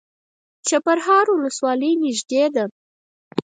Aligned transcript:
چپرهار 0.67 1.25
ولسوالۍ 1.31 1.93
نږدې 2.03 2.43
ده؟ 2.55 2.65